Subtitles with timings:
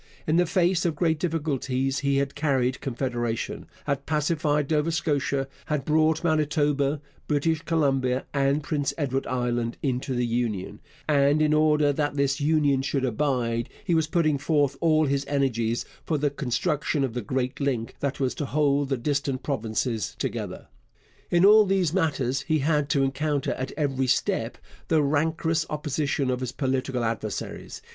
[0.25, 5.85] In the face of great difficulties he had carried Confederation, had pacified Nova Scotia, had
[5.85, 12.15] brought Manitoba, British Columbia, and Prince Edward Island into the Union; and in order that
[12.15, 17.13] this Union should abide, he was putting forth all his energies for the construction of
[17.13, 20.65] the great link that was to hold the distant provinces together.
[21.29, 24.57] In all these matters he had to encounter at every step
[24.87, 27.83] the rancorous opposition of his political adversaries.